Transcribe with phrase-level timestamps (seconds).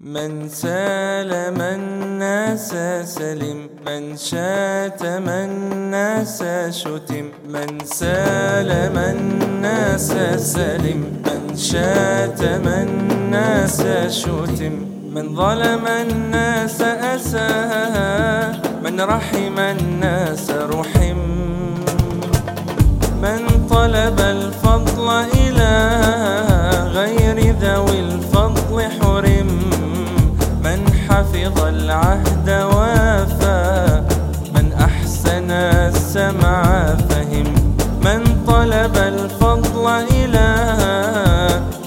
[0.00, 13.82] من سالم الناس سلم من شاتم الناس شتم من سالم الناس سلم من شاتم الناس
[14.08, 14.72] شتم
[15.14, 18.52] من ظلم الناس أساها
[18.84, 20.17] من رحم الناس
[31.38, 34.02] حفظ العهد وافى.
[34.54, 36.62] من أحسن السمع
[37.10, 37.54] فهم.
[38.04, 40.48] من طلب الفضل إلى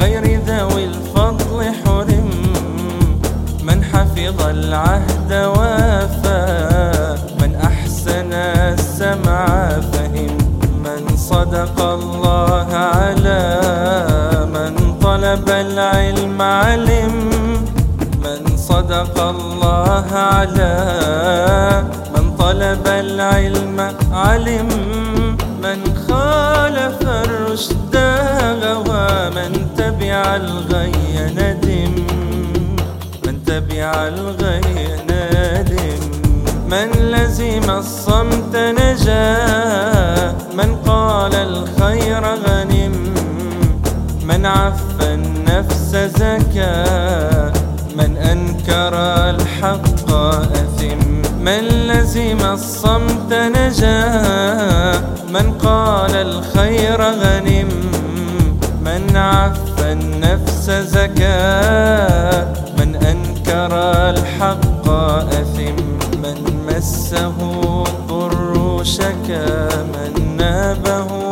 [0.00, 2.30] غير ذوي الفضل حرم.
[3.62, 7.16] من حفظ العهد وافى.
[7.40, 10.38] من أحسن السمع فهم.
[10.84, 13.60] من صدق الله على.
[14.54, 17.43] من طلب العلم علم.
[18.88, 20.76] صدق الله على
[22.14, 23.80] من طلب العلم
[24.12, 24.68] علم
[25.62, 27.96] من خالف الرشد
[28.62, 30.92] غوى من تبع الغي
[31.38, 31.94] ندم.
[33.26, 34.76] من تبع الغي
[35.08, 36.00] ندم.
[36.68, 39.36] من لزم الصمت نجا
[40.54, 43.14] من قال الخير غنم.
[44.24, 47.63] من عف النفس زكاه
[47.94, 48.94] من أنكر
[49.30, 50.98] الحق أثم
[51.40, 54.04] من لزم الصمت نجا
[55.30, 57.68] من قال الخير غنم
[58.84, 62.44] من عف النفس زكا
[62.78, 63.72] من أنكر
[64.10, 65.76] الحق أثم
[66.22, 67.34] من مسه
[67.86, 71.23] الضر شكا من نابه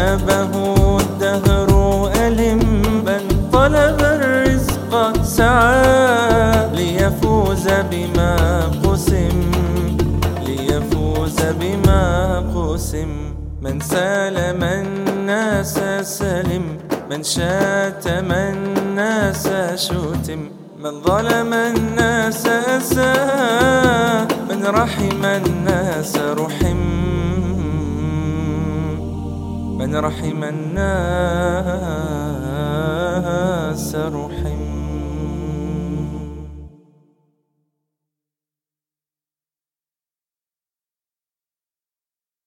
[0.00, 1.70] من نابه الدهر
[2.16, 2.62] ألم
[3.06, 8.34] من طلب الرزق سعى ليفوز بما
[8.84, 9.50] قسم
[10.46, 12.04] ليفوز بما
[12.56, 13.10] قسم.
[13.62, 16.78] من سالم الناس سلم
[17.10, 20.40] من شاتم الناس شتم.
[20.82, 26.69] من ظلم الناس أساء من رحم الناس رحم.
[29.90, 30.84] من رحم الناس
[33.94, 34.79] رحم